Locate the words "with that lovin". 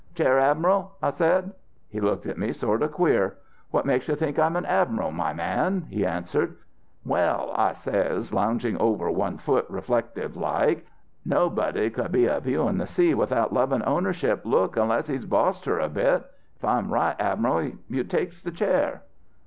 13.13-13.83